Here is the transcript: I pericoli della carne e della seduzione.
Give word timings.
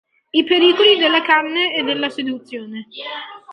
I 0.33 0.43
pericoli 0.47 0.97
della 0.97 1.21
carne 1.21 1.75
e 1.75 1.83
della 1.83 2.09
seduzione. 2.09 2.87